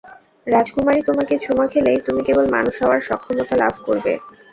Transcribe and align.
রাজকুমারী 0.47 1.01
তোমাকে 1.09 1.33
চুমো 1.43 1.65
খেলেই 1.71 1.99
তুমি 2.05 2.21
কেবল 2.27 2.45
মানুষ 2.55 2.75
হওয়ার 2.81 3.01
সক্ষমতা 3.07 3.55
লাভ 3.57 3.73
করবে। 3.85 4.13